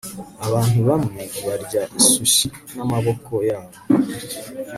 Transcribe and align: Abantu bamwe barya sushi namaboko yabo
Abantu 0.45 0.79
bamwe 0.89 1.21
barya 1.45 1.81
sushi 2.09 2.47
namaboko 2.75 3.33
yabo 3.49 3.73